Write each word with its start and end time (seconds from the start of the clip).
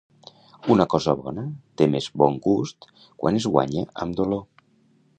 Una 0.75 0.87
cosa 0.93 1.13
bona 1.19 1.43
té 1.81 1.89
més 1.97 2.09
bon 2.23 2.41
gust 2.49 2.91
quan 3.05 3.41
es 3.43 3.49
guanya 3.57 3.89
amb 4.07 4.23
dolor. 4.23 4.47